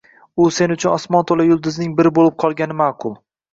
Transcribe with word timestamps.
U 0.43 0.45
sen 0.55 0.73
uchun 0.75 0.91
osmon 0.93 1.27
to‘la 1.33 1.47
yulduzning 1.49 1.93
biri 2.01 2.15
bo‘lib 2.19 2.43
qolgani 2.47 2.81
ma’qui. 2.83 3.17